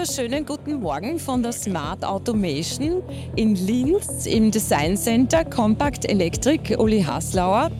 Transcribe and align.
wunderschönen 0.00 0.46
guten 0.46 0.80
Morgen 0.80 1.18
von 1.18 1.42
der 1.42 1.52
Smart 1.52 2.02
Automation 2.06 3.02
in 3.36 3.54
Linz 3.54 4.24
im 4.24 4.50
Design 4.50 4.96
Center 4.96 5.44
Compact 5.44 6.06
Electric 6.10 6.74
Uli 6.78 7.02
Haslauer. 7.02 7.70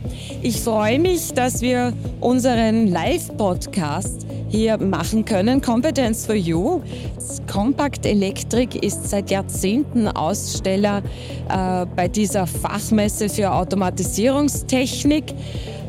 Ich 0.43 0.61
freue 0.61 0.99
mich, 0.99 1.33
dass 1.33 1.63
wir 1.63 1.93
unseren 2.19 2.89
Live-Podcast 2.89 4.27
hier 4.49 4.77
machen 4.77 5.25
können. 5.25 5.61
Competence 5.61 6.27
for 6.27 6.35
You. 6.35 6.83
Compact 7.51 8.05
Electric 8.05 8.77
ist 8.77 9.09
seit 9.09 9.31
Jahrzehnten 9.31 10.07
Aussteller 10.07 11.01
äh, 11.49 11.87
bei 11.95 12.07
dieser 12.07 12.45
Fachmesse 12.45 13.29
für 13.29 13.51
Automatisierungstechnik. 13.51 15.31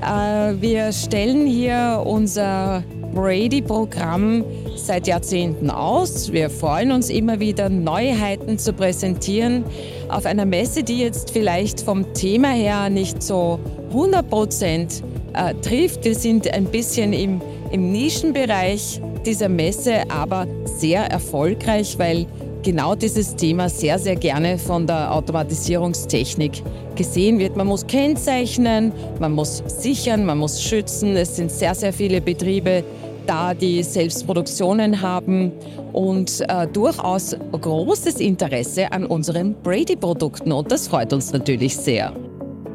Äh, 0.01 0.55
wir 0.59 0.93
stellen 0.93 1.47
hier 1.47 2.03
unser 2.07 2.83
Brady-Programm 3.15 4.45
seit 4.77 5.07
Jahrzehnten 5.07 5.71
aus. 5.71 6.33
Wir 6.33 6.51
freuen 6.51 6.93
uns 6.93 7.11
immer 7.11 7.41
wieder, 7.41 7.69
Neuheiten 7.69 8.59
zu 8.59 8.73
präsentieren 8.73 9.65
auf 10.09 10.27
einer 10.27 10.45
Messe, 10.45 10.83
die 10.83 10.99
jetzt 10.99 11.31
vielleicht 11.31 11.81
vom 11.81 12.15
Thema 12.15 12.51
her 12.51 12.91
nicht 12.91 13.23
so 13.23 13.61
100 13.89 14.29
Prozent 14.29 15.03
äh, 15.35 15.55
trifft. 15.55 16.05
Wir 16.05 16.15
sind 16.15 16.53
ein 16.53 16.65
bisschen 16.65 17.13
im, 17.13 17.41
im 17.71 17.93
Nischenbereich 17.93 19.01
dieser 19.25 19.49
Messe, 19.49 20.11
aber 20.11 20.47
sehr 20.65 21.05
erfolgreich, 21.05 21.99
weil 21.99 22.27
genau 22.63 22.95
dieses 22.95 23.35
Thema 23.37 23.69
sehr, 23.69 23.99
sehr 23.99 24.17
gerne 24.17 24.59
von 24.59 24.87
der 24.87 25.13
Automatisierungstechnik 25.13 26.63
gesehen 26.95 27.39
wird. 27.39 27.57
Man 27.57 27.67
muss 27.67 27.87
kennzeichnen, 27.87 28.93
man 29.19 29.33
muss 29.33 29.63
sichern, 29.67 30.25
man 30.25 30.39
muss 30.39 30.63
schützen. 30.63 31.17
Es 31.17 31.37
sind 31.37 31.51
sehr, 31.51 31.75
sehr 31.75 31.93
viele 31.93 32.21
Betriebe, 32.21 32.85
da 33.27 33.55
die 33.55 33.83
Selbstproduktionen 33.83 35.01
haben 35.01 35.53
und 35.93 36.41
äh, 36.49 36.67
durchaus 36.67 37.37
großes 37.53 38.17
Interesse 38.17 38.91
an 38.91 39.07
unseren 39.07 39.55
Brady-Produkten. 39.63 40.53
Und 40.53 40.73
das 40.73 40.89
freut 40.89 41.13
uns 41.13 41.33
natürlich 41.33 41.77
sehr. 41.77 42.13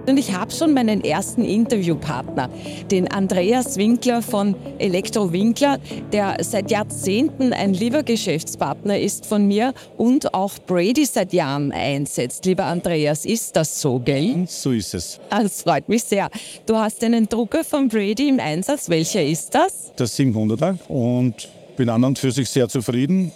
Und 0.07 0.17
ich 0.17 0.33
habe 0.33 0.51
schon 0.53 0.73
meinen 0.73 1.03
ersten 1.03 1.43
Interviewpartner, 1.43 2.49
den 2.89 3.09
Andreas 3.09 3.75
Winkler 3.75 4.21
von 4.21 4.55
Elektro 4.79 5.33
Winkler, 5.33 5.79
der 6.13 6.37
seit 6.39 6.71
Jahrzehnten 6.71 7.51
ein 7.51 7.73
lieber 7.73 8.03
Geschäftspartner 8.03 8.97
ist 8.97 9.25
von 9.25 9.45
mir 9.45 9.73
und 9.97 10.33
auch 10.33 10.53
Brady 10.65 11.05
seit 11.05 11.33
Jahren 11.33 11.73
einsetzt. 11.73 12.45
Lieber 12.45 12.63
Andreas, 12.63 13.25
ist 13.25 13.57
das 13.57 13.81
so, 13.81 13.99
gell? 13.99 14.45
So 14.47 14.71
ist 14.71 14.93
es. 14.93 15.19
Das 15.29 15.63
freut 15.63 15.89
mich 15.89 16.05
sehr. 16.05 16.29
Du 16.65 16.77
hast 16.77 17.03
einen 17.03 17.27
Drucker 17.27 17.65
von 17.65 17.89
Brady 17.89 18.29
im 18.29 18.39
Einsatz. 18.39 18.87
Welcher 18.87 19.25
ist 19.25 19.53
das? 19.55 19.91
Der 19.99 20.07
700er 20.07 20.77
und 20.87 21.49
bin 21.75 21.89
an 21.89 22.05
und 22.05 22.17
für 22.17 22.31
sich 22.31 22.49
sehr 22.49 22.69
zufrieden. 22.69 23.33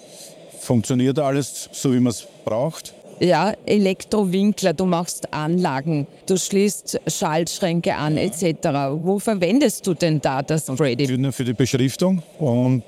Funktioniert 0.62 1.20
alles 1.20 1.68
so, 1.74 1.94
wie 1.94 2.00
man 2.00 2.12
es 2.12 2.26
braucht. 2.46 2.94
Ja, 3.22 3.54
Elektrowinkler, 3.68 4.74
du 4.74 4.86
machst 4.86 5.32
Anlagen, 5.32 6.08
du 6.26 6.38
schließt 6.38 7.02
Schaltschränke 7.06 7.94
an 7.94 8.18
etc. 8.18 8.68
Wo 8.96 9.20
verwendest 9.20 9.86
du 9.86 9.94
denn 9.94 10.20
da 10.20 10.42
das 10.42 10.66
Brady? 10.66 11.06
Für, 11.32 11.44
die 11.44 11.54
Beschriftung 11.54 12.24
und 12.40 12.82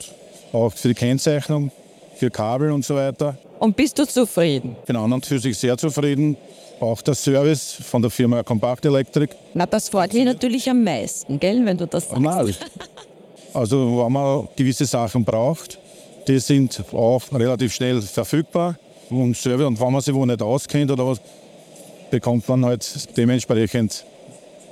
auch 0.51 0.73
für 0.73 0.87
die 0.87 0.95
Kennzeichnung, 0.95 1.71
für 2.15 2.31
Kabel 2.31 2.71
und 2.71 2.83
so 2.83 2.95
weiter. 2.95 3.37
Und 3.59 3.75
bist 3.75 3.99
du 3.99 4.07
zufrieden? 4.07 4.75
An 4.87 5.13
und 5.13 5.23
für 5.23 5.37
sich 5.37 5.55
sehr 5.55 5.77
zufrieden. 5.77 6.35
Auch 6.79 7.03
der 7.03 7.13
Service 7.13 7.77
von 7.83 8.01
der 8.01 8.09
Firma 8.09 8.41
Compact 8.41 8.85
Electric. 8.85 9.35
Na, 9.53 9.67
das 9.67 9.87
freut 9.87 10.13
mich 10.13 10.25
natürlich 10.25 10.67
am 10.67 10.83
meisten, 10.83 11.39
gell, 11.39 11.63
wenn 11.63 11.77
du 11.77 11.85
das 11.85 12.09
sagst. 12.09 12.19
Nein. 12.19 12.55
Also, 13.53 14.03
wenn 14.03 14.11
man 14.11 14.47
gewisse 14.55 14.85
Sachen 14.85 15.23
braucht, 15.23 15.77
die 16.27 16.39
sind 16.39 16.83
auch 16.91 17.21
relativ 17.31 17.71
schnell 17.71 18.01
verfügbar 18.01 18.79
und 19.21 19.37
Server. 19.37 19.67
Und 19.67 19.79
wenn 19.79 19.91
man 19.91 20.01
sich 20.01 20.13
wo 20.13 20.25
nicht 20.25 20.41
auskennt 20.41 20.91
oder 20.91 21.05
was, 21.07 21.21
bekommt 22.09 22.47
man 22.47 22.65
halt 22.65 23.17
dementsprechend 23.17 24.05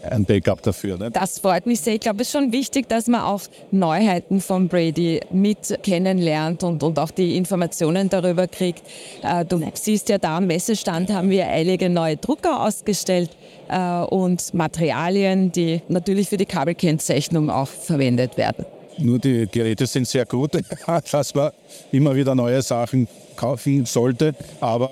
ein 0.03 0.25
Backup 0.25 0.62
dafür. 0.62 0.97
Nicht? 0.97 1.16
Das 1.16 1.40
freut 1.40 1.66
mich 1.66 1.81
sehr. 1.81 1.96
Ich 1.96 2.00
glaube, 2.02 2.22
es 2.22 2.28
ist 2.28 2.34
schon 2.34 2.52
wichtig, 2.52 2.88
dass 2.90 3.07
man 3.07 3.22
auch 3.22 3.41
Neuheiten 3.72 4.41
von 4.41 4.68
Brady 4.68 5.22
mit 5.31 5.79
kennenlernt 5.84 6.63
und, 6.63 6.84
und 6.84 7.00
auch 7.00 7.12
die 7.12 7.38
Informationen 7.38 8.09
darüber 8.09 8.47
kriegt. 8.47 8.84
Äh, 9.22 9.46
du 9.46 9.62
siehst 9.74 10.09
ja 10.09 10.18
da 10.18 10.38
am 10.38 10.47
Messestand 10.47 11.12
haben 11.12 11.29
wir 11.29 11.47
einige 11.47 11.90
neue 11.90 12.18
Drucker 12.18 12.66
ausgestellt 12.66 13.29
äh, 13.69 14.02
und 14.03 14.53
Materialien, 14.53 15.52
die 15.52 15.81
natürlich 15.88 16.29
für 16.29 16.38
die 16.38 16.46
Kabelkennzeichnung 16.46 17.50
auch 17.50 17.68
verwendet 17.68 18.38
werden. 18.38 18.66
Nur 18.97 19.19
die 19.19 19.47
Geräte 19.52 19.88
sind 19.88 20.08
sehr 20.08 20.25
gut, 20.25 20.52
dass 21.12 21.34
man 21.34 21.52
immer 21.91 22.16
wieder 22.16 22.35
neue 22.35 22.62
Sachen 22.62 23.08
kaufen 23.41 23.85
sollte, 23.85 24.35
aber 24.59 24.90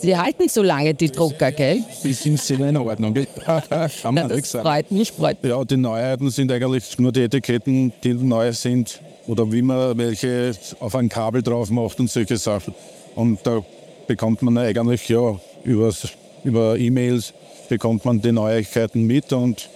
Sie 0.00 0.16
halten 0.16 0.48
so 0.48 0.62
lange 0.62 0.94
die 0.94 1.10
Drucker, 1.10 1.50
gell? 1.50 1.82
Die 2.04 2.12
sind 2.12 2.38
sehr 2.38 2.60
in 2.60 2.76
Ordnung. 2.76 3.14
Kann 3.44 4.14
man 4.14 4.28
ja, 4.28 4.36
das 4.36 4.50
freut 4.50 4.90
mich, 4.90 5.10
freut 5.10 5.42
mich. 5.42 5.50
Ja, 5.50 5.64
die 5.64 5.76
Neuheiten 5.76 6.30
sind 6.30 6.52
eigentlich 6.52 6.96
nur 6.98 7.10
die 7.10 7.22
Etiketten, 7.22 7.92
die 8.04 8.14
neu 8.14 8.52
sind 8.52 9.00
oder 9.26 9.50
wie 9.50 9.62
man 9.62 9.96
welche 9.98 10.52
auf 10.78 10.94
ein 10.94 11.08
Kabel 11.08 11.42
drauf 11.42 11.70
macht 11.70 11.98
und 11.98 12.08
solche 12.08 12.36
Sachen. 12.36 12.74
Und 13.16 13.40
da 13.42 13.62
bekommt 14.06 14.42
man 14.42 14.58
eigentlich 14.58 15.08
ja 15.08 15.34
über 15.64 16.78
E-Mails 16.78 17.32
bekommt 17.68 18.04
man 18.04 18.20
die 18.20 18.30
Neuigkeiten 18.30 19.04
mit 19.04 19.32
und 19.32 19.68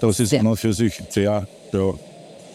das 0.00 0.20
ist 0.20 0.30
sehr. 0.30 0.56
für 0.56 0.72
sich 0.72 1.02
sehr 1.10 1.46
ja, 1.72 1.94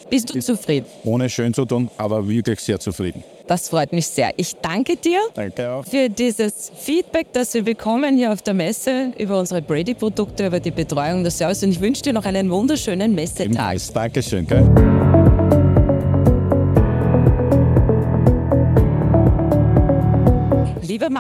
bist 0.10 0.34
du 0.34 0.40
zufrieden? 0.40 0.88
Ohne 1.04 1.30
schön 1.30 1.54
zu 1.54 1.66
tun, 1.66 1.90
aber 1.98 2.28
wirklich 2.28 2.60
sehr 2.60 2.80
zufrieden. 2.80 3.24
Das 3.50 3.68
freut 3.68 3.92
mich 3.94 4.06
sehr. 4.06 4.32
Ich 4.38 4.56
danke 4.58 4.96
dir 4.96 5.20
danke 5.34 5.72
auch. 5.72 5.84
für 5.84 6.08
dieses 6.08 6.72
Feedback, 6.78 7.34
das 7.34 7.52
wir 7.56 7.64
bekommen 7.64 8.16
hier 8.16 8.32
auf 8.32 8.44
der 8.44 8.54
Messe 8.54 9.12
über 9.18 9.40
unsere 9.40 9.60
Brady-Produkte, 9.60 10.46
über 10.46 10.60
die 10.60 10.70
Betreuung 10.70 11.24
des 11.24 11.40
Service. 11.40 11.64
Und 11.64 11.72
ich 11.72 11.82
wünsche 11.82 12.04
dir 12.04 12.14
noch 12.14 12.26
einen 12.26 12.48
wunderschönen 12.52 13.16
Messetag. 13.16 13.78
Dankeschön. 13.92 14.46
Gell? 14.46 14.99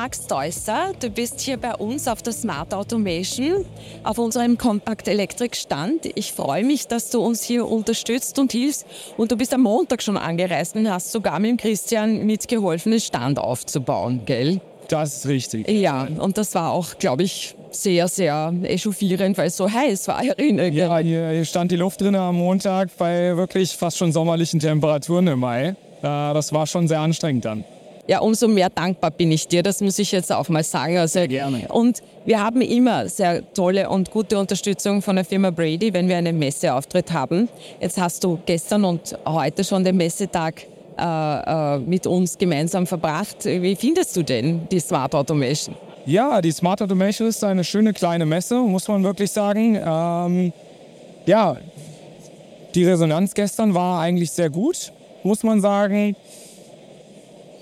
Max 0.02 0.28
Deusser, 0.28 0.94
du 0.98 1.10
bist 1.10 1.42
hier 1.42 1.58
bei 1.58 1.76
uns 1.76 2.08
auf 2.08 2.22
der 2.22 2.32
Smart 2.32 2.74
Automation, 2.74 3.66
auf 4.06 4.18
unserem 4.18 4.58
Compact 4.58 5.10
Electric 5.10 5.58
Stand. 5.58 6.06
Ich 6.16 6.32
freue 6.32 6.64
mich, 6.64 6.88
dass 6.88 7.10
du 7.10 7.20
uns 7.20 7.44
hier 7.44 7.68
unterstützt 7.68 8.40
und 8.40 8.54
hilfst. 8.54 8.86
Und 9.18 9.30
du 9.30 9.36
bist 9.36 9.54
am 9.54 9.64
Montag 9.64 10.02
schon 10.02 10.16
angereist 10.16 10.78
und 10.78 10.90
hast 10.90 11.12
sogar 11.12 11.38
mit 11.42 11.50
dem 11.50 11.58
Christian 11.58 12.26
mitgeholfen, 12.26 12.94
den 12.94 13.02
Stand 13.02 13.40
aufzubauen, 13.40 14.22
gell? 14.26 14.62
Das 14.88 15.18
ist 15.18 15.28
richtig. 15.28 15.70
Ja, 15.70 16.08
und 16.18 16.38
das 16.38 16.56
war 16.56 16.72
auch, 16.72 16.98
glaube 16.98 17.24
ich, 17.24 17.58
sehr, 17.72 18.08
sehr 18.08 18.54
echauffierend, 18.64 19.38
weil 19.38 19.48
es 19.48 19.58
so 19.58 19.70
heiß 19.70 20.08
war 20.08 20.22
hier 20.22 20.34
drin. 20.34 20.60
Ja, 20.74 20.98
hier, 21.00 21.30
hier 21.31 21.44
stand 21.44 21.74
die 21.74 21.76
Luft 21.76 22.00
drin 22.00 22.16
am 22.16 22.38
Montag 22.38 22.88
bei 22.98 23.36
wirklich 23.36 23.76
fast 23.76 23.98
schon 23.98 24.14
sommerlichen 24.14 24.62
Temperaturen 24.62 25.28
im 25.28 25.40
Mai. 25.40 25.68
Äh, 25.68 25.76
das 26.02 26.54
war 26.54 26.66
schon 26.68 26.88
sehr 26.88 27.02
anstrengend 27.02 27.44
dann 27.44 27.66
ja, 28.09 28.22
umso 28.22 28.47
mehr 28.47 28.72
dankbar 28.72 29.12
bin 29.12 29.31
ich 29.31 29.47
dir. 29.47 29.62
Das 29.62 29.81
muss 29.81 30.00
ich 30.00 30.12
jetzt 30.12 30.31
auch 30.31 30.50
mal 30.50 30.64
sagen. 30.64 30.97
Also, 30.97 31.28
Gerne. 31.28 31.68
Und 31.70 32.02
wir 32.25 32.44
haben 32.44 32.59
immer 32.62 33.08
sehr 33.08 33.53
tolle 33.53 33.88
und 33.88 34.09
gute 34.09 34.40
Unterstützung 34.40 35.03
von 35.03 35.16
der 35.16 35.24
Firma 35.24 35.52
Brady, 35.52 35.94
wenn 35.94 36.08
wir 36.08 36.18
einen 36.18 36.40
Messeauftritt 36.40 37.14
haben. 37.14 37.48
Jetzt 37.80 38.02
hast 38.02 38.24
du 38.24 38.40
gestern 38.48 38.84
und 38.84 39.16
heute 39.28 39.64
schon 39.64 39.84
den 39.84 39.96
Messetag 39.96 40.64
äh, 40.98 41.75
äh, 41.75 41.78
mit 41.78 42.08
uns 42.08 42.36
gemeinsam 42.36 42.88
verbracht. 42.88 43.46
Wie 43.46 43.75
findest 43.75 44.16
du 44.16 44.24
denn 44.24 44.68
die 44.72 44.80
Smart 44.80 45.14
Automation? 45.14 45.75
Ja, 46.08 46.42
die 46.42 46.52
Smart 46.52 46.81
Automation 46.81 47.28
ist 47.28 47.44
eine 47.44 47.64
schöne 47.64 47.94
kleine 47.94 48.25
Messe, 48.25 48.56
muss 48.56 48.88
man 48.88 49.03
wirklich 49.03 49.30
sagen. 49.30 49.75
Ähm, 49.86 50.51
ja, 51.28 51.57
die 52.74 52.86
Resonanz 52.86 53.36
gestern 53.36 53.75
war 53.75 54.01
eigentlich 54.01 54.31
sehr 54.31 54.50
gut, 54.50 54.92
muss 55.22 55.44
man 55.44 55.62
sagen. 55.62 56.16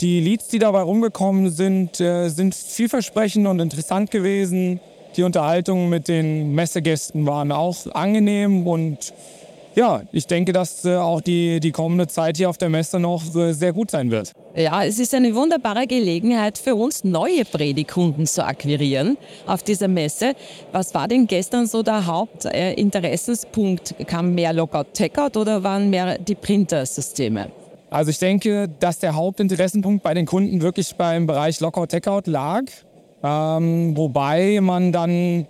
Die 0.01 0.19
Leads, 0.19 0.47
die 0.49 0.59
dabei 0.59 0.81
rumgekommen 0.81 1.49
sind, 1.49 1.99
äh, 1.99 2.29
sind 2.29 2.53
vielversprechend 2.53 3.47
und 3.47 3.59
interessant 3.59 4.11
gewesen. 4.11 4.79
Die 5.15 5.23
Unterhaltungen 5.23 5.89
mit 5.89 6.07
den 6.07 6.53
Messegästen 6.53 7.25
waren 7.25 7.51
auch 7.51 7.75
angenehm 7.93 8.67
und 8.67 9.13
ja, 9.73 10.01
ich 10.11 10.25
denke, 10.27 10.53
dass 10.53 10.85
äh, 10.85 10.95
auch 10.95 11.21
die, 11.21 11.59
die 11.59 11.71
kommende 11.71 12.07
Zeit 12.07 12.37
hier 12.37 12.49
auf 12.49 12.57
der 12.57 12.69
Messe 12.69 12.99
noch 12.99 13.23
äh, 13.35 13.53
sehr 13.53 13.73
gut 13.73 13.91
sein 13.91 14.11
wird. 14.11 14.33
Ja, 14.55 14.83
es 14.83 14.99
ist 14.99 15.13
eine 15.13 15.33
wunderbare 15.35 15.85
Gelegenheit 15.85 16.57
für 16.57 16.75
uns, 16.75 17.03
neue 17.03 17.45
Predikunden 17.45 18.25
zu 18.25 18.43
akquirieren 18.43 19.17
auf 19.45 19.61
dieser 19.61 19.87
Messe. 19.87 20.33
Was 20.71 20.93
war 20.95 21.07
denn 21.07 21.27
gestern 21.27 21.67
so 21.67 21.83
der 21.83 22.07
Hauptinteressenspunkt? 22.07 23.95
Kam 24.07 24.33
mehr 24.33 24.53
Lockout-Tagout 24.53 25.39
oder 25.39 25.63
waren 25.63 25.91
mehr 25.91 26.17
die 26.17 26.35
Printersysteme? 26.35 27.51
Also 27.89 28.11
ich 28.11 28.19
denke, 28.19 28.67
dass 28.79 28.99
der 28.99 29.15
Hauptinteressenpunkt 29.15 30.03
bei 30.03 30.13
den 30.13 30.25
Kunden 30.25 30.61
wirklich 30.61 30.95
beim 30.95 31.25
Bereich 31.25 31.59
Lockout-Tagout 31.59 32.23
lag. 32.25 32.63
Ähm, 33.23 33.95
wobei 33.95 34.59
man 34.61 34.91
dann 34.91 35.47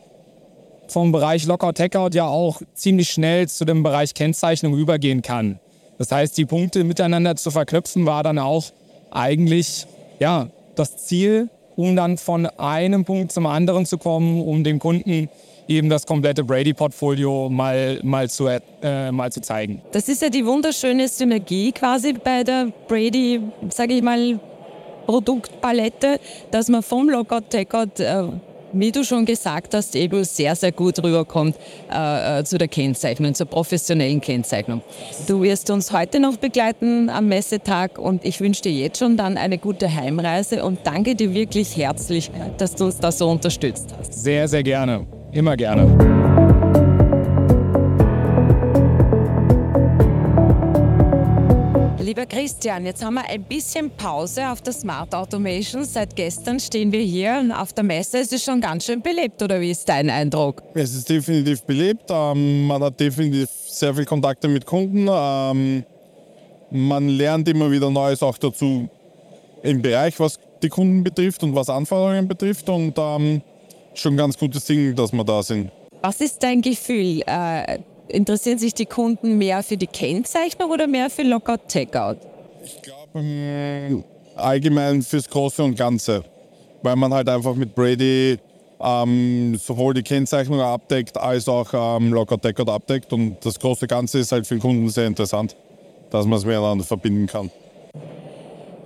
vom 0.87 1.11
Bereich 1.11 1.45
Lockout-Tagout 1.45 2.11
ja 2.13 2.27
auch 2.27 2.61
ziemlich 2.73 3.09
schnell 3.09 3.47
zu 3.49 3.65
dem 3.65 3.83
Bereich 3.83 4.13
Kennzeichnung 4.13 4.77
übergehen 4.77 5.21
kann. 5.21 5.59
Das 5.97 6.11
heißt, 6.11 6.37
die 6.37 6.45
Punkte 6.45 6.83
miteinander 6.83 7.35
zu 7.35 7.51
verknüpfen 7.51 8.05
war 8.05 8.23
dann 8.23 8.37
auch 8.37 8.65
eigentlich 9.09 9.87
ja, 10.19 10.49
das 10.75 10.97
Ziel, 10.97 11.49
um 11.77 11.95
dann 11.95 12.17
von 12.17 12.45
einem 12.57 13.05
Punkt 13.05 13.31
zum 13.31 13.45
anderen 13.45 13.85
zu 13.85 13.97
kommen, 13.97 14.41
um 14.41 14.65
dem 14.65 14.79
Kunden 14.79 15.29
eben 15.67 15.89
das 15.89 16.05
komplette 16.05 16.43
Brady-Portfolio 16.43 17.49
mal, 17.49 17.99
mal, 18.03 18.29
zu, 18.29 18.47
äh, 18.47 19.11
mal 19.11 19.31
zu 19.31 19.41
zeigen. 19.41 19.81
Das 19.91 20.09
ist 20.09 20.21
ja 20.21 20.29
die 20.29 20.45
wunderschöne 20.45 21.07
Synergie 21.07 21.71
quasi 21.71 22.13
bei 22.13 22.43
der 22.43 22.71
Brady, 22.87 23.41
sage 23.69 23.93
ich 23.93 24.01
mal, 24.01 24.39
Produktpalette, 25.05 26.19
dass 26.51 26.67
man 26.67 26.83
vom 26.83 27.09
Lockout 27.09 27.49
Takeout 27.49 28.01
äh, 28.03 28.23
wie 28.79 28.91
du 28.91 29.03
schon 29.03 29.25
gesagt 29.25 29.73
hast, 29.73 29.95
eben 29.95 30.23
sehr, 30.23 30.55
sehr 30.55 30.71
gut 30.71 31.01
rüberkommt 31.03 31.55
äh, 31.91 32.39
äh, 32.39 32.43
zu 32.43 32.57
der 32.57 32.67
Kennzeichnung, 32.67 33.33
zur 33.33 33.47
professionellen 33.47 34.21
Kennzeichnung. 34.21 34.81
Du 35.27 35.41
wirst 35.41 35.69
uns 35.69 35.91
heute 35.91 36.19
noch 36.19 36.37
begleiten 36.37 37.09
am 37.09 37.27
Messetag 37.27 37.97
und 37.97 38.25
ich 38.25 38.39
wünsche 38.41 38.63
dir 38.63 38.71
jetzt 38.71 38.99
schon 38.99 39.17
dann 39.17 39.37
eine 39.37 39.57
gute 39.57 39.93
Heimreise 39.93 40.63
und 40.63 40.79
danke 40.83 41.15
dir 41.15 41.33
wirklich 41.33 41.75
herzlich, 41.77 42.31
dass 42.57 42.75
du 42.75 42.85
uns 42.85 42.97
da 42.97 43.11
so 43.11 43.29
unterstützt 43.29 43.93
hast. 43.97 44.13
Sehr, 44.13 44.47
sehr 44.47 44.63
gerne. 44.63 45.05
Immer 45.31 45.57
gerne. 45.57 46.16
Lieber 52.17 52.29
Christian, 52.29 52.83
jetzt 52.83 53.05
haben 53.05 53.13
wir 53.13 53.29
ein 53.29 53.43
bisschen 53.43 53.91
Pause 53.91 54.49
auf 54.49 54.59
der 54.63 54.73
Smart 54.73 55.13
Automation. 55.13 55.85
Seit 55.85 56.15
gestern 56.15 56.59
stehen 56.59 56.91
wir 56.91 57.01
hier 57.01 57.55
auf 57.55 57.73
der 57.73 57.83
Messe. 57.83 58.17
Es 58.17 58.31
ist 58.31 58.43
schon 58.43 58.59
ganz 58.59 58.85
schön 58.85 59.03
belebt, 59.03 59.39
oder 59.43 59.61
wie 59.61 59.69
ist 59.69 59.87
dein 59.87 60.09
Eindruck? 60.09 60.63
Es 60.73 60.95
ist 60.95 61.07
definitiv 61.07 61.61
belebt. 61.61 62.05
Ähm, 62.09 62.65
man 62.65 62.81
hat 62.81 62.99
definitiv 62.99 63.47
sehr 63.67 63.93
viele 63.93 64.07
Kontakte 64.07 64.47
mit 64.47 64.65
Kunden. 64.65 65.07
Ähm, 65.07 65.83
man 66.71 67.07
lernt 67.07 67.47
immer 67.49 67.69
wieder 67.69 67.91
Neues 67.91 68.23
auch 68.23 68.39
dazu 68.39 68.89
im 69.61 69.79
Bereich, 69.83 70.19
was 70.19 70.39
die 70.63 70.69
Kunden 70.69 71.03
betrifft 71.03 71.43
und 71.43 71.53
was 71.53 71.69
Anforderungen 71.69 72.27
betrifft. 72.27 72.67
Und 72.67 72.95
ähm, 72.97 73.43
schon 73.93 74.15
ein 74.15 74.17
ganz 74.17 74.35
gutes 74.35 74.65
Ding, 74.65 74.95
dass 74.95 75.13
wir 75.13 75.23
da 75.23 75.43
sind. 75.43 75.69
Was 76.01 76.19
ist 76.19 76.41
dein 76.41 76.63
Gefühl? 76.63 77.21
Interessieren 78.09 78.57
sich 78.57 78.73
die 78.73 78.85
Kunden 78.85 79.37
mehr 79.37 79.63
für 79.63 79.77
die 79.77 79.87
Kennzeichnung 79.87 80.71
oder 80.71 80.87
mehr 80.87 81.09
für 81.09 81.23
Lockout-Takeout? 81.23 82.17
Ich 82.63 82.81
glaube 82.81 83.19
ähm, 83.19 84.03
allgemein 84.35 85.01
fürs 85.01 85.29
Große 85.29 85.63
und 85.63 85.75
Ganze, 85.75 86.23
weil 86.81 86.95
man 86.95 87.13
halt 87.13 87.27
einfach 87.29 87.55
mit 87.55 87.75
Brady 87.75 88.37
ähm, 88.79 89.55
sowohl 89.55 89.93
die 89.93 90.03
Kennzeichnung 90.03 90.61
abdeckt 90.61 91.17
als 91.17 91.47
auch 91.47 91.67
ähm, 91.73 92.13
Lockout-Takeout 92.13 92.71
abdeckt 92.71 93.11
und 93.13 93.37
das 93.43 93.59
große 93.59 93.87
Ganze 93.87 94.19
ist 94.19 94.31
halt 94.31 94.45
für 94.45 94.55
den 94.55 94.61
Kunden 94.61 94.89
sehr 94.89 95.07
interessant, 95.07 95.55
dass 96.09 96.25
man 96.25 96.37
es 96.37 96.45
miteinander 96.45 96.83
verbinden 96.83 97.27
kann. 97.27 97.51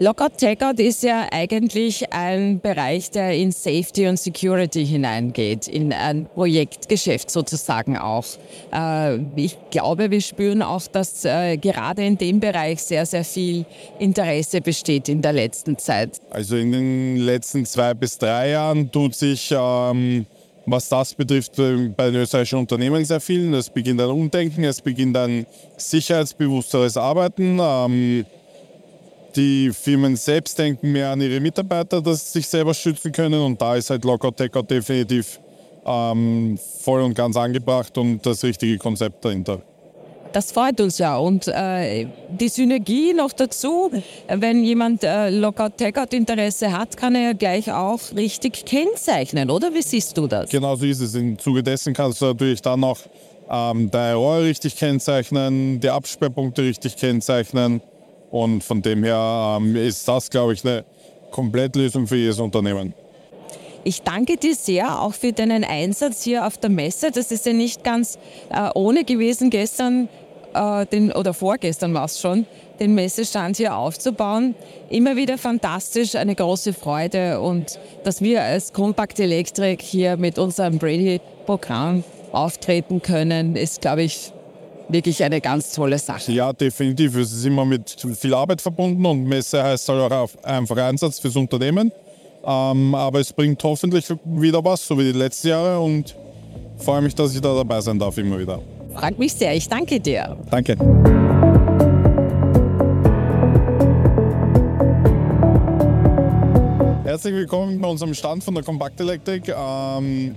Lockout 0.01 0.39
Takeout 0.39 0.81
ist 0.81 1.03
ja 1.03 1.27
eigentlich 1.31 2.12
ein 2.12 2.59
Bereich, 2.59 3.12
der 3.12 3.36
in 3.36 3.51
Safety 3.51 4.07
und 4.07 4.18
Security 4.18 4.83
hineingeht, 4.83 5.68
in 5.68 5.94
ein 5.94 6.25
Projektgeschäft 6.25 7.30
sozusagen 7.30 8.00
auch. 8.00 8.25
Äh, 8.74 9.19
ich 9.36 9.59
glaube, 9.69 10.09
wir 10.09 10.21
spüren 10.21 10.63
auch, 10.63 10.88
dass 10.88 11.24
äh, 11.24 11.57
gerade 11.57 12.03
in 12.03 12.18
dem 12.18 12.39
Bereich 12.39 12.81
sehr, 12.81 13.06
sehr 13.06 13.24
viel 13.24 13.63
Interesse 14.00 14.59
besteht 14.59 15.07
in 15.07 15.21
der 15.21 15.33
letzten 15.33 15.77
Zeit. 15.77 16.19
Also 16.31 16.56
in 16.56 16.71
den 16.71 17.18
letzten 17.18 17.63
zwei 17.68 17.94
bis 17.94 18.18
drei 18.18 18.50
Jahren 18.50 18.92
tut 18.92 19.13
sich 19.13 19.53
ähm, 19.56 20.25
was 20.65 20.89
das 20.89 21.13
betrifft, 21.13 21.57
bei 21.57 22.09
den 22.09 22.15
österreichischen 22.15 22.57
Unternehmen 22.57 23.06
sehr 23.06 23.19
viel. 23.19 23.53
Es 23.53 23.69
beginnt 23.69 24.01
ein 24.01 24.09
Umdenken, 24.09 24.63
es 24.63 24.81
beginnt 24.81 25.15
ein 25.15 25.45
sicherheitsbewussteres 25.77 26.98
Arbeiten. 26.98 27.59
Ähm, 27.62 28.25
die 29.36 29.72
Firmen 29.72 30.16
selbst 30.16 30.57
denken 30.57 30.92
mehr 30.92 31.10
an 31.10 31.22
ihre 31.22 31.39
Mitarbeiter, 31.39 32.01
dass 32.01 32.31
sie 32.31 32.39
sich 32.39 32.48
selber 32.48 32.74
schützen 32.74 33.12
können. 33.12 33.42
Und 33.42 33.62
da 33.62 33.75
ist 33.75 33.89
halt 33.89 34.04
Lockout 34.04 34.38
Takeout 34.38 34.63
definitiv 34.63 35.39
ähm, 35.86 36.57
voll 36.81 37.01
und 37.01 37.13
ganz 37.13 37.36
angebracht 37.36 37.98
und 37.98 38.25
das 38.25 38.44
richtige 38.44 38.78
Konzept 38.78 39.24
dahinter. 39.25 39.62
Das 40.33 40.51
freut 40.51 40.80
uns 40.80 40.98
ja. 40.98 41.18
Und 41.18 41.48
äh, 41.48 42.07
die 42.30 42.48
Synergie 42.48 43.13
noch 43.13 43.33
dazu, 43.33 43.92
wenn 44.30 44.63
jemand 44.63 45.04
äh, 45.04 45.30
Lockout-Tagout-Interesse 45.30 46.72
hat, 46.72 46.95
kann 46.95 47.16
er 47.16 47.22
ja 47.22 47.34
gleich 47.34 47.72
auch 47.72 48.00
richtig 48.16 48.63
kennzeichnen, 48.66 49.50
oder? 49.50 49.74
Wie 49.74 49.81
siehst 49.81 50.18
du 50.18 50.27
das? 50.27 50.50
Genau 50.50 50.75
so 50.75 50.86
ist 50.86 51.01
es. 51.01 51.16
Im 51.16 51.38
Zuge 51.38 51.63
dessen 51.63 51.94
kannst 51.94 52.22
du 52.22 52.27
natürlich 52.27 52.62
dann 52.62 52.81
auch 52.84 53.00
ähm, 53.50 53.92
deine 53.92 54.16
Rohr 54.16 54.42
richtig 54.42 54.77
kennzeichnen, 54.77 55.81
die 55.81 55.89
Absperrpunkte 55.89 56.62
richtig 56.63 56.95
kennzeichnen 56.95 57.81
und 58.31 58.63
von 58.63 58.81
dem 58.81 59.04
her 59.04 59.57
ähm, 59.60 59.75
ist 59.75 60.07
das, 60.07 60.30
glaube 60.30 60.54
ich, 60.54 60.66
eine 60.66 60.86
Komplettlösung 61.31 62.07
für 62.07 62.16
jedes 62.16 62.39
Unternehmen. 62.39 62.94
Ich 63.83 64.04
danke 64.04 64.38
dir 64.38 64.56
sehr 64.56 65.01
auch 65.01 65.13
für 65.13 65.33
deinen 65.33 65.63
Einsatz 65.63 66.24
hier 66.24 66.45
auf 66.45 66.57
der 66.57 66.69
Messe. 66.69 67.12
Das 67.12 67.31
ist 67.31 67.45
ja 67.45 67.54
nicht 67.54 67.83
ganz 67.83 68.18
äh, 68.50 68.69
ohne 68.75 69.04
gewesen, 69.04 69.50
gestern 69.50 70.07
äh, 70.54 70.86
den, 70.86 71.12
oder 71.12 71.33
vorgestern 71.33 71.94
war 71.94 72.06
es 72.06 72.19
schon, 72.19 72.45
den 72.80 72.94
Messestand 72.94 73.57
hier 73.57 73.75
aufzubauen. 73.75 74.56
Immer 74.89 75.16
wieder 75.16 75.38
fantastisch, 75.38 76.16
eine 76.16 76.36
große 76.36 76.74
Freude 76.74 77.42
und 77.42 77.80
dass 78.04 78.22
wir 78.22 78.44
als 78.44 78.72
Compact 78.72 79.19
Electric 79.19 79.84
hier 79.84 80.16
mit 80.18 80.38
unserem 80.38 80.77
Brady-Programm 80.77 82.04
auftreten 82.31 83.01
können, 83.01 83.56
ist, 83.56 83.81
glaube 83.81 84.04
ich, 84.04 84.31
wirklich 84.91 85.23
eine 85.23 85.41
ganz 85.41 85.73
tolle 85.73 85.97
Sache. 85.97 86.31
Ja, 86.31 86.53
definitiv. 86.53 87.15
Es 87.15 87.31
ist 87.31 87.45
immer 87.45 87.65
mit 87.65 87.95
viel 88.19 88.33
Arbeit 88.33 88.61
verbunden 88.61 89.05
und 89.05 89.23
Messe 89.23 89.63
heißt 89.63 89.89
halt 89.89 90.11
auch 90.11 90.29
einfach 90.43 90.77
Einsatz 90.77 91.19
fürs 91.19 91.35
Unternehmen. 91.35 91.91
Ähm, 92.43 92.95
aber 92.95 93.19
es 93.19 93.31
bringt 93.31 93.63
hoffentlich 93.63 94.05
wieder 94.25 94.63
was, 94.63 94.85
so 94.85 94.97
wie 94.97 95.11
die 95.11 95.17
letzten 95.17 95.49
Jahre 95.49 95.79
und 95.79 96.15
freue 96.77 97.01
mich, 97.01 97.13
dass 97.13 97.35
ich 97.35 97.41
da 97.41 97.53
dabei 97.53 97.79
sein 97.81 97.99
darf 97.99 98.17
immer 98.17 98.39
wieder. 98.39 98.59
Freut 98.93 99.17
mich 99.19 99.33
sehr. 99.33 99.55
Ich 99.55 99.69
danke 99.69 99.99
dir. 99.99 100.38
Danke. 100.49 100.75
Herzlich 107.03 107.33
willkommen 107.33 107.79
bei 107.79 107.88
unserem 107.88 108.13
Stand 108.13 108.43
von 108.43 108.55
der 108.55 108.63
Compact 108.63 108.99
Electric. 108.99 109.53
Ähm, 109.55 110.35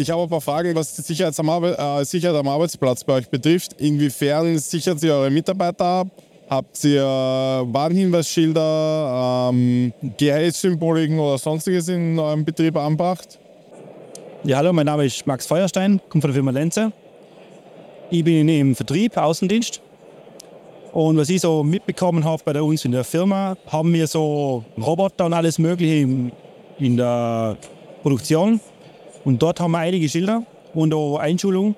ich 0.00 0.10
habe 0.10 0.22
ein 0.22 0.28
paar 0.28 0.40
Fragen, 0.40 0.74
was 0.74 0.94
die 0.94 1.02
Sicherheit 1.02 1.38
am, 1.38 1.50
Arbe 1.50 1.78
äh, 1.78 2.04
Sicherheit 2.04 2.36
am 2.36 2.48
Arbeitsplatz 2.48 3.04
bei 3.04 3.12
euch 3.14 3.28
betrifft. 3.28 3.74
Inwiefern 3.78 4.58
sichert 4.58 5.00
ihr 5.02 5.12
eure 5.12 5.30
Mitarbeiter 5.30 5.84
ab? 5.84 6.08
Habt 6.48 6.82
ihr 6.84 7.04
Warnhinweisschilder, 7.04 9.50
ähm, 9.52 9.92
GHS-Symboliken 10.18 11.18
oder 11.18 11.36
sonstiges 11.38 11.88
in 11.88 12.18
eurem 12.18 12.44
Betrieb 12.44 12.76
anbracht? 12.76 13.38
Ja, 14.42 14.56
hallo, 14.56 14.72
mein 14.72 14.86
Name 14.86 15.04
ist 15.04 15.24
Max 15.26 15.46
Feuerstein, 15.46 16.00
komme 16.08 16.22
von 16.22 16.30
der 16.30 16.34
Firma 16.34 16.50
Lenze. 16.50 16.92
Ich 18.10 18.24
bin 18.24 18.48
im 18.48 18.74
Vertrieb, 18.74 19.16
Außendienst. 19.16 19.80
Und 20.92 21.18
was 21.18 21.28
ich 21.28 21.42
so 21.42 21.62
mitbekommen 21.62 22.24
habe 22.24 22.42
bei 22.44 22.60
uns 22.60 22.84
in 22.84 22.90
der 22.92 23.04
Firma, 23.04 23.56
haben 23.68 23.92
wir 23.92 24.08
so 24.08 24.64
Roboter 24.76 25.26
und 25.26 25.34
alles 25.34 25.58
Mögliche 25.58 26.08
in 26.78 26.96
der 26.96 27.56
Produktion. 28.02 28.60
Und 29.24 29.42
dort 29.42 29.60
haben 29.60 29.72
wir 29.72 29.78
einige 29.78 30.08
Schilder 30.08 30.44
und 30.74 30.94
auch 30.94 31.18
Einschulung. 31.18 31.74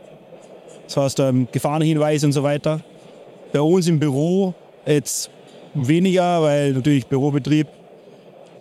Das 0.86 0.96
heißt 0.96 1.20
ähm, 1.20 1.48
Gefahrenhinweise 1.50 2.26
und 2.26 2.32
so 2.32 2.42
weiter. 2.42 2.80
Bei 3.52 3.60
uns 3.60 3.88
im 3.88 3.98
Büro 3.98 4.54
jetzt 4.86 5.30
weniger, 5.74 6.42
weil 6.42 6.72
natürlich 6.72 7.06
Bürobetrieb. 7.06 7.66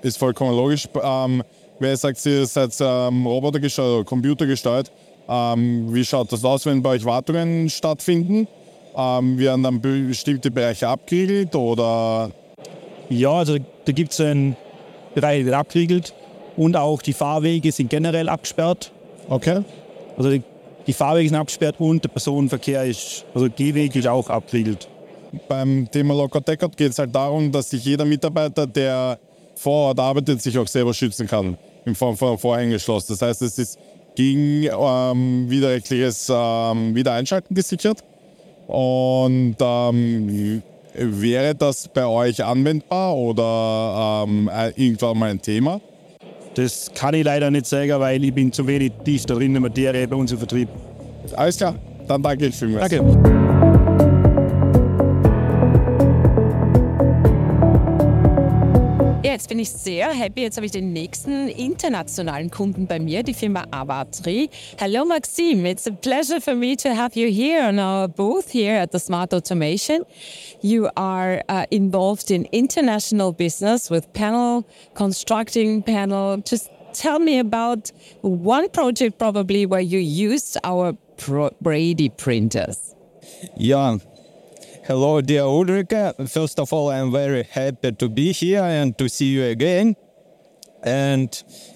Ist 0.01 0.17
vollkommen 0.17 0.55
logisch. 0.55 0.87
Ähm, 1.01 1.43
wer 1.79 1.95
sagt, 1.95 2.25
ihr 2.25 2.45
seid 2.45 2.75
ähm, 2.79 3.25
robotergesteuert 3.25 3.95
oder 3.95 4.03
computergesteuert, 4.03 4.91
ähm, 5.29 5.93
wie 5.93 6.03
schaut 6.03 6.31
das 6.31 6.43
aus, 6.43 6.65
wenn 6.65 6.81
bei 6.81 6.91
euch 6.91 7.05
Wartungen 7.05 7.69
stattfinden? 7.69 8.47
Ähm, 8.95 9.37
werden 9.37 9.63
dann 9.63 9.79
bestimmte 9.79 10.51
Bereiche 10.51 10.87
abgeriegelt 10.87 11.55
oder? 11.55 12.31
Ja, 13.09 13.31
also 13.31 13.57
da 13.85 13.91
gibt 13.91 14.11
es 14.11 14.19
einen 14.19 14.57
Bereich, 15.13 15.39
der 15.39 15.45
wird 15.45 15.55
abgeriegelt 15.55 16.13
und 16.57 16.75
auch 16.75 17.01
die 17.01 17.13
Fahrwege 17.13 17.71
sind 17.71 17.89
generell 17.89 18.29
abgesperrt. 18.29 18.91
Okay. 19.29 19.63
Also 20.17 20.31
die, 20.31 20.43
die 20.87 20.93
Fahrwege 20.93 21.29
sind 21.29 21.37
abgesperrt 21.37 21.75
und 21.79 22.03
der 22.03 22.09
Personenverkehr 22.09 22.85
ist, 22.85 23.25
also 23.33 23.47
Gehweg 23.49 23.95
ist 23.95 24.07
auch 24.07 24.29
abgeriegelt. 24.29 24.87
Beim 25.47 25.89
Thema 25.89 26.13
Locker 26.13 26.41
Deckert 26.41 26.75
geht 26.75 26.91
es 26.91 26.99
halt 26.99 27.15
darum, 27.15 27.51
dass 27.51 27.69
sich 27.69 27.85
jeder 27.85 28.03
Mitarbeiter, 28.03 28.67
der 28.67 29.17
vor 29.55 29.87
Ort 29.89 29.99
arbeitet, 29.99 30.41
sich 30.41 30.57
auch 30.57 30.67
selber 30.67 30.93
schützen 30.93 31.27
kann 31.27 31.57
in 31.85 31.95
Form 31.95 32.17
von 32.17 32.37
Vorhängeschloss. 32.37 33.07
Das 33.07 33.21
heißt, 33.21 33.41
es 33.41 33.57
ist 33.57 33.79
gegen 34.15 34.63
ähm, 34.65 35.49
widerrechtliches 35.49 36.31
ähm, 36.33 36.93
Wiedereinschalten 36.93 37.55
gesichert. 37.55 38.03
Und 38.67 39.55
ähm, 39.59 40.61
wäre 40.93 41.55
das 41.55 41.87
bei 41.87 42.05
euch 42.05 42.43
anwendbar 42.43 43.15
oder 43.15 44.25
ähm, 44.27 44.49
irgendwann 44.75 45.17
mal 45.17 45.29
ein 45.29 45.41
Thema? 45.41 45.79
Das 46.55 46.91
kann 46.93 47.13
ich 47.13 47.23
leider 47.23 47.49
nicht 47.49 47.65
sagen, 47.65 47.99
weil 47.99 48.23
ich 48.23 48.33
bin 48.33 48.51
zu 48.51 48.65
wenig 48.67 48.91
tief 49.05 49.25
da 49.25 49.35
drin 49.35 49.47
in 49.47 49.53
der 49.53 49.61
Materie 49.61 50.07
bei 50.07 50.15
uns 50.15 50.31
im 50.31 50.37
Vertrieb. 50.37 50.69
Alles 51.35 51.57
klar, 51.57 51.75
dann 52.07 52.21
danke 52.21 52.47
ich 52.47 52.55
vielmals. 52.55 52.89
Danke. 52.89 53.40
Jetzt 59.31 59.47
bin 59.47 59.59
ich 59.59 59.69
sehr 59.69 60.09
happy. 60.09 60.41
Jetzt 60.41 60.57
habe 60.57 60.65
ich 60.65 60.71
den 60.71 60.91
nächsten 60.93 61.47
internationalen 61.47 62.51
Kunden 62.51 62.85
bei 62.85 62.99
mir, 62.99 63.23
die 63.23 63.33
Firma 63.33 63.65
Avatri. 63.71 64.49
Hello, 64.77 65.05
Maxime. 65.05 65.69
It's 65.69 65.87
a 65.87 65.91
pleasure 65.91 66.41
for 66.41 66.53
me 66.53 66.75
to 66.75 66.89
have 66.89 67.15
you 67.15 67.29
here 67.29 67.67
on 67.67 67.79
our 67.79 68.07
booth 68.07 68.51
here 68.51 68.77
at 68.77 68.91
the 68.91 68.99
Smart 68.99 69.33
Automation. 69.33 70.03
You 70.61 70.89
are 70.95 71.41
uh, 71.47 71.65
involved 71.71 72.29
in 72.29 72.45
international 72.51 73.31
business 73.31 73.89
with 73.89 74.11
panel, 74.13 74.65
constructing 74.95 75.81
panel. 75.81 76.37
Just 76.37 76.69
tell 76.93 77.19
me 77.19 77.39
about 77.39 77.91
one 78.21 78.69
project 78.69 79.17
probably 79.17 79.65
where 79.65 79.81
you 79.81 79.99
used 79.99 80.57
our 80.63 80.93
Brady 81.61 82.09
printers. 82.09 82.95
Yeah, 83.55 83.97
Hello, 84.91 85.21
dear 85.21 85.43
Ulrike. 85.43 86.29
First 86.29 86.59
of 86.59 86.73
all, 86.73 86.89
I'm 86.89 87.13
very 87.13 87.43
happy 87.43 87.93
to 87.93 88.09
be 88.09 88.33
here 88.33 88.61
and 88.61 88.97
to 88.97 89.07
see 89.07 89.27
you 89.27 89.45
again. 89.45 89.95
And 90.83 91.31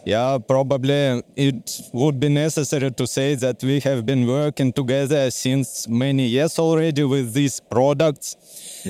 yeah, 0.05 0.38
probably 0.45 1.24
it 1.38 1.79
would 1.93 2.19
be 2.19 2.27
necessary 2.27 2.91
to 2.91 3.07
say 3.07 3.36
that 3.36 3.63
we 3.63 3.79
have 3.79 4.05
been 4.05 4.27
working 4.27 4.74
together 4.74 5.31
since 5.31 5.88
many 5.88 6.25
years 6.25 6.60
already 6.60 7.05
with 7.05 7.34
these 7.34 7.62
products. 7.62 8.36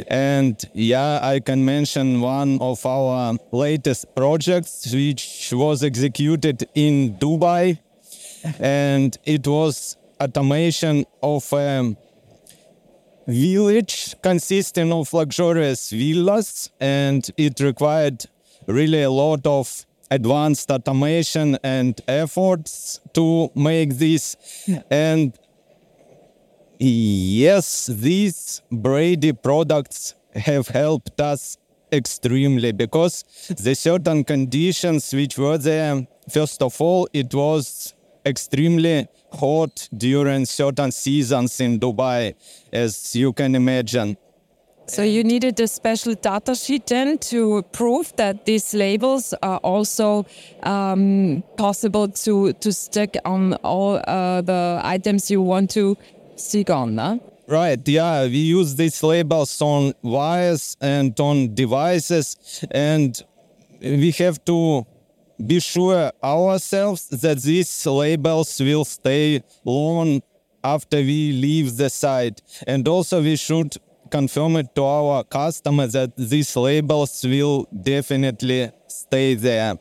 And 0.08 0.56
yeah, 0.74 1.20
I 1.22 1.40
can 1.40 1.64
mention 1.64 2.20
one 2.20 2.58
of 2.62 2.84
our 2.84 3.38
latest 3.52 4.16
projects, 4.16 4.92
which 4.92 5.54
was 5.54 5.84
executed 5.84 6.68
in 6.74 7.14
Dubai. 7.20 7.78
And 8.60 9.16
it 9.24 9.46
was 9.46 9.98
automation 10.20 11.06
of 11.22 11.54
um, 11.54 11.98
village 13.28 14.16
consisting 14.22 14.92
of 14.92 15.12
luxurious 15.14 15.90
villas 15.90 16.70
and 16.80 17.30
it 17.38 17.60
required 17.60 18.26
really 18.68 19.04
a 19.04 19.10
lot 19.10 19.46
of 19.46 19.86
advanced 20.12 20.70
automation 20.72 21.58
and 21.64 22.02
efforts 22.08 23.00
to 23.14 23.50
make 23.56 23.98
this. 23.98 24.36
And 24.90 25.38
yes 26.80 27.88
these 27.88 28.62
brady 28.72 29.32
products 29.32 30.14
have 30.36 30.68
helped 30.68 31.20
us 31.22 31.58
extremely 31.92 32.72
because 32.74 33.24
the 33.58 33.74
certain 33.74 34.24
conditions 34.24 35.14
which 35.14 35.38
were 35.38 35.58
there 35.58 36.06
first 36.30 36.62
of 36.62 36.82
all 36.82 37.08
it 37.14 37.34
was 37.34 37.94
extremely 38.26 39.08
hot 39.36 39.90
during 39.96 40.46
certain 40.46 40.92
seasons 40.92 41.60
in 41.60 41.80
Dubai, 41.80 42.36
as 42.72 43.16
you 43.16 43.34
can 43.34 43.56
imagine. 43.56 44.18
So 44.88 45.02
you 45.02 45.24
needed 45.24 45.60
a 45.60 45.68
special 45.68 46.14
data 46.14 46.54
sheet 46.54 46.86
then 46.88 47.18
to 47.18 47.64
prove 47.72 48.16
that 48.18 48.46
these 48.46 48.74
labels 48.76 49.34
are 49.42 49.58
also 49.58 50.28
um, 50.62 51.44
possible 51.58 52.08
to, 52.08 52.54
to 52.54 52.72
stick 52.72 53.18
on 53.26 53.56
all 53.64 54.00
uh, 54.08 54.42
the 54.42 54.82
items 54.84 55.32
you 55.32 55.42
want 55.42 55.72
to 55.72 55.98
stick 56.36 56.70
on, 56.70 56.96
no? 56.96 57.20
Right, 57.48 57.80
yeah, 57.88 58.24
we 58.24 58.38
use 58.38 58.76
these 58.76 59.02
labels 59.02 59.60
on 59.62 59.94
wires 60.02 60.78
and 60.82 61.20
on 61.20 61.56
devices, 61.56 62.66
and 62.72 63.24
we 63.82 64.12
have 64.12 64.44
to 64.46 64.86
be 65.44 65.60
sure 65.60 66.12
ourselves 66.24 67.08
that 67.10 67.42
these 67.42 67.86
labels 67.86 68.60
will 68.60 68.86
stay 68.86 69.44
long 69.64 70.22
after 70.64 70.98
we 70.98 71.32
leave 71.32 71.78
the 71.78 71.90
site. 71.90 72.42
And 72.68 72.88
also 72.88 73.22
we 73.22 73.36
should 73.36 73.78
confirm 74.10 74.56
it 74.58 74.74
to 74.76 74.84
our 74.84 75.24
customer 75.24 75.88
that 75.88 76.16
these 76.16 76.56
labels 76.56 77.24
will 77.24 77.68
definitely 77.82 78.72
stay 78.88 79.36
there. 79.36 79.76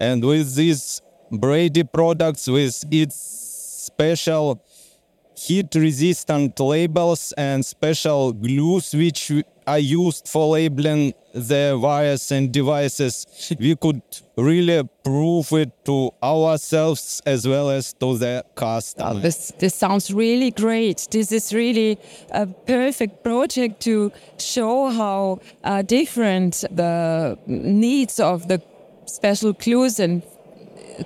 And 0.00 0.24
with 0.24 0.54
these 0.54 1.00
Brady 1.30 1.84
products, 1.84 2.48
with 2.48 2.84
its 2.90 3.16
special 3.86 4.62
heat 5.36 5.74
resistant 5.74 6.58
labels 6.58 7.32
and 7.36 7.64
special 7.64 8.32
glues 8.32 8.94
which 8.94 9.30
are 9.66 9.78
used 9.78 10.28
for 10.28 10.52
labeling 10.52 11.12
the 11.34 11.78
wires 11.80 12.32
and 12.32 12.52
devices. 12.52 13.26
We 13.58 13.76
could 13.76 14.00
really 14.36 14.88
prove 15.04 15.52
it 15.52 15.84
to 15.84 16.12
ourselves 16.22 17.20
as 17.26 17.46
well 17.46 17.70
as 17.70 17.92
to 17.94 18.16
the 18.16 18.44
customer. 18.54 19.20
This, 19.20 19.52
this 19.58 19.74
sounds 19.74 20.12
really 20.12 20.50
great. 20.52 21.08
This 21.10 21.32
is 21.32 21.52
really 21.52 21.98
a 22.30 22.46
perfect 22.46 23.22
project 23.22 23.80
to 23.82 24.12
show 24.38 24.88
how 24.88 25.40
uh, 25.64 25.82
different 25.82 26.64
the 26.70 27.38
needs 27.46 28.20
of 28.20 28.48
the 28.48 28.62
special 29.06 29.52
clues 29.52 30.00
and 30.00 30.22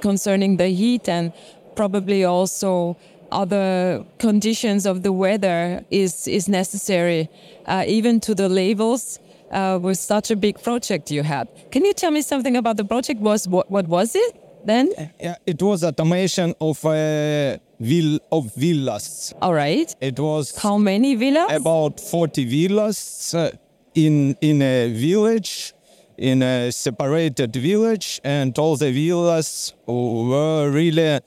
concerning 0.01 0.57
the 0.57 0.69
heat 0.69 1.09
and 1.09 1.33
probably 1.75 2.25
also 2.25 2.97
other 3.33 4.05
conditions 4.19 4.87
of 4.87 5.03
the 5.03 5.13
weather 5.13 5.85
is 5.91 6.27
is 6.29 6.49
necessary, 6.49 7.29
uh, 7.67 7.85
even 7.87 8.21
to 8.21 8.35
the 8.35 8.49
labels. 8.49 9.19
Uh, 9.53 9.81
with 9.83 9.99
such 9.99 10.31
a 10.31 10.37
big 10.37 10.63
project 10.63 11.11
you 11.11 11.25
had, 11.25 11.49
can 11.73 11.85
you 11.85 11.93
tell 11.93 12.13
me 12.13 12.23
something 12.23 12.57
about 12.57 12.77
the 12.77 12.85
project? 12.85 13.21
Was 13.21 13.49
what, 13.49 13.69
what 13.69 13.89
was 13.89 14.15
it 14.15 14.35
then? 14.65 14.91
Yeah, 15.19 15.35
it 15.45 15.61
was 15.61 15.83
automation 15.83 16.55
of 16.61 16.85
uh, 16.85 17.59
vill 17.81 18.21
of 18.31 18.55
villas. 18.55 19.35
All 19.43 19.53
right. 19.53 19.93
It 20.01 20.21
was 20.21 20.57
how 20.57 20.79
many 20.79 21.17
villas? 21.17 21.51
About 21.51 21.99
forty 21.99 22.45
villas 22.45 23.35
uh, 23.35 23.51
in 23.95 24.37
in 24.41 24.63
a 24.63 24.93
village 24.93 25.75
in 26.21 26.43
a 26.43 26.71
separated 26.71 27.57
village, 27.57 28.21
and 28.23 28.57
all 28.59 28.77
the 28.77 28.93
villas 28.93 29.75
were 29.87 30.71
really 30.71 31.21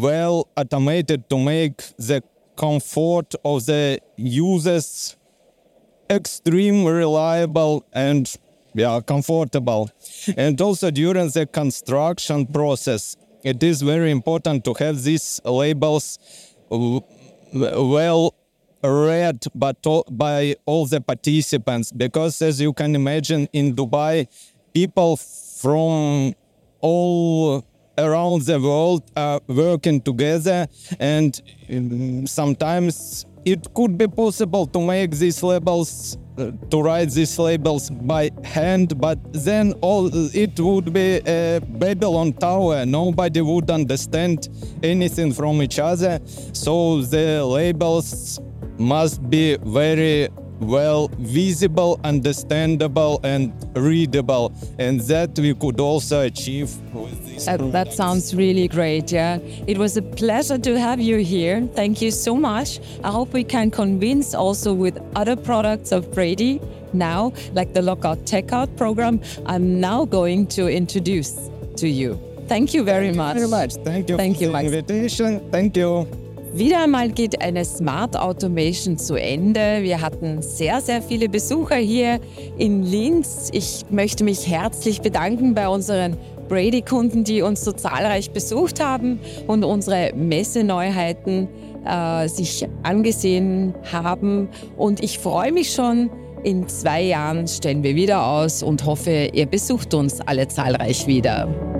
well 0.00 0.48
automated 0.56 1.28
to 1.30 1.38
make 1.38 1.78
the 1.96 2.22
comfort 2.56 3.34
of 3.44 3.66
the 3.66 4.00
users 4.16 5.16
extreme 6.10 6.84
reliable 6.84 7.84
and 7.92 8.36
yeah 8.74 9.00
comfortable. 9.00 9.90
And 10.36 10.60
also 10.60 10.90
during 10.90 11.28
the 11.30 11.46
construction 11.46 12.46
process 12.46 13.16
it 13.42 13.62
is 13.62 13.82
very 13.82 14.10
important 14.10 14.64
to 14.64 14.74
have 14.74 15.02
these 15.02 15.40
labels 15.44 16.18
well 16.70 18.34
read 18.82 19.44
by 19.52 20.56
all 20.66 20.86
the 20.86 21.00
participants 21.00 21.92
because 21.92 22.42
as 22.42 22.60
you 22.60 22.72
can 22.72 22.94
imagine 22.94 23.48
in 23.52 23.74
dubai 23.74 24.26
people 24.74 25.16
from 25.16 26.34
all 26.80 27.64
around 27.98 28.42
the 28.42 28.60
world 28.60 29.02
are 29.16 29.40
working 29.46 30.00
together 30.00 30.66
and 30.98 31.40
um, 31.70 32.26
sometimes 32.26 33.26
it 33.44 33.72
could 33.74 33.98
be 33.98 34.08
possible 34.08 34.66
to 34.66 34.80
make 34.80 35.10
these 35.12 35.42
labels 35.42 36.16
uh, 36.38 36.50
to 36.70 36.82
write 36.82 37.10
these 37.10 37.38
labels 37.38 37.90
by 37.90 38.30
hand 38.42 38.98
but 39.00 39.18
then 39.32 39.72
all 39.80 40.10
it 40.34 40.58
would 40.58 40.92
be 40.92 41.20
a 41.26 41.60
babylon 41.60 42.32
tower. 42.32 42.84
Nobody 42.84 43.40
would 43.40 43.70
understand 43.70 44.48
anything 44.82 45.32
from 45.32 45.62
each 45.62 45.78
other. 45.78 46.20
So 46.52 47.02
the 47.02 47.44
labels 47.44 48.40
must 48.78 49.28
be 49.30 49.56
very 49.62 50.28
well 50.66 51.08
visible, 51.18 52.00
understandable, 52.04 53.20
and 53.22 53.52
readable. 53.76 54.52
And 54.78 55.00
that 55.02 55.38
we 55.38 55.54
could 55.54 55.80
also 55.80 56.22
achieve 56.22 56.70
with 56.92 57.26
this. 57.26 57.46
That, 57.46 57.72
that, 57.72 57.92
sounds 57.92 58.34
really 58.34 58.68
great. 58.68 59.12
Yeah, 59.12 59.38
it 59.66 59.78
was 59.78 59.96
a 59.96 60.02
pleasure 60.02 60.58
to 60.58 60.78
have 60.78 61.00
you 61.00 61.18
here. 61.18 61.66
Thank 61.74 62.00
you 62.02 62.10
so 62.10 62.34
much. 62.36 62.80
I 63.02 63.10
hope 63.10 63.32
we 63.32 63.44
can 63.44 63.70
convince 63.70 64.34
also 64.34 64.72
with 64.72 64.98
other 65.14 65.36
products 65.36 65.92
of 65.92 66.12
Brady 66.12 66.60
now, 66.92 67.32
like 67.52 67.72
the 67.74 67.82
Lockout 67.82 68.18
Checkout 68.24 68.76
program. 68.76 69.20
I'm 69.46 69.80
now 69.80 70.04
going 70.04 70.46
to 70.48 70.68
introduce 70.68 71.50
to 71.76 71.88
you. 71.88 72.18
Thank 72.46 72.74
you 72.74 72.84
very 72.84 73.12
much. 73.12 73.36
Very 73.36 73.48
much. 73.48 73.74
Thank 73.84 74.08
you 74.08 74.16
Thank 74.16 74.36
for 74.36 74.42
you, 74.42 74.48
the 74.48 74.52
Max. 74.52 74.66
invitation. 74.66 75.50
Thank 75.50 75.76
you. 75.76 76.23
Wieder 76.54 76.84
einmal 76.84 77.08
geht 77.10 77.42
eine 77.42 77.64
Smart 77.64 78.16
Automation 78.16 78.96
zu 78.96 79.16
Ende. 79.16 79.82
Wir 79.82 80.00
hatten 80.00 80.40
sehr, 80.40 80.80
sehr 80.80 81.02
viele 81.02 81.28
Besucher 81.28 81.74
hier 81.74 82.20
in 82.56 82.84
Linz. 82.84 83.48
Ich 83.52 83.84
möchte 83.90 84.22
mich 84.22 84.46
herzlich 84.46 85.00
bedanken 85.00 85.54
bei 85.54 85.68
unseren 85.68 86.16
Brady-Kunden, 86.48 87.24
die 87.24 87.42
uns 87.42 87.64
so 87.64 87.72
zahlreich 87.72 88.30
besucht 88.30 88.80
haben 88.80 89.18
und 89.48 89.64
unsere 89.64 90.12
Messeneuheiten 90.14 91.48
äh, 91.84 92.28
sich 92.28 92.64
angesehen 92.84 93.74
haben. 93.90 94.48
Und 94.76 95.02
ich 95.02 95.18
freue 95.18 95.50
mich 95.50 95.72
schon, 95.72 96.08
in 96.44 96.68
zwei 96.68 97.02
Jahren 97.02 97.48
stellen 97.48 97.82
wir 97.82 97.96
wieder 97.96 98.24
aus 98.28 98.62
und 98.62 98.86
hoffe, 98.86 99.30
ihr 99.32 99.46
besucht 99.46 99.92
uns 99.92 100.20
alle 100.20 100.46
zahlreich 100.46 101.08
wieder. 101.08 101.73